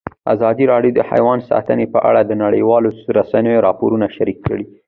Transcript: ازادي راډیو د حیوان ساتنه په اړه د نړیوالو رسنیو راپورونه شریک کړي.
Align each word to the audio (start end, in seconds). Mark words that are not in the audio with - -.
ازادي 0.35 0.65
راډیو 0.73 0.95
د 0.95 0.99
حیوان 1.09 1.39
ساتنه 1.49 1.85
په 1.93 1.99
اړه 2.09 2.21
د 2.23 2.31
نړیوالو 2.43 2.89
رسنیو 3.17 3.63
راپورونه 3.67 4.05
شریک 4.17 4.37
کړي. 4.47 4.65